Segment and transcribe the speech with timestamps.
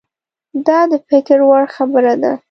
[0.67, 2.33] دا د فکر وړ خبره ده.